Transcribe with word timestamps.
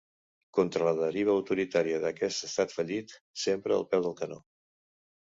Contra 0.57 0.87
la 0.87 0.93
deriva 0.99 1.35
autoritària 1.41 2.01
d'aquest 2.07 2.49
estat 2.51 2.75
fallit, 2.79 3.17
sempre 3.47 3.81
al 3.81 3.89
peu 3.93 4.07
del 4.11 4.21
canó. 4.25 4.45